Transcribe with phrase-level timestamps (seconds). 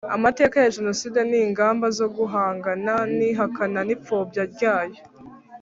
[0.15, 4.99] amateka ya Jenoside n’ ingamba zo guhangana n’ihakana n’ipfobya ryayo